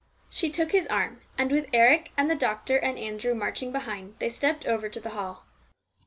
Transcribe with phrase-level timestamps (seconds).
[0.31, 4.29] She took his arm, and with Eric and the doctor and Andrew marching behind, they
[4.29, 5.45] stepped over to the hall.